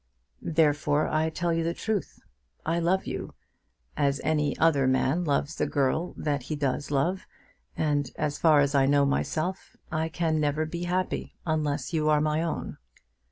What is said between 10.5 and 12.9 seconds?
can be happy unless you are my own."